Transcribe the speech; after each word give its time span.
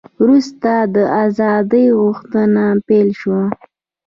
وروسته 0.21 0.71
د 0.95 0.97
ازادۍ 1.23 1.85
غوښتنه 1.99 2.63
پیل 2.87 3.09
شوه. 3.19 3.43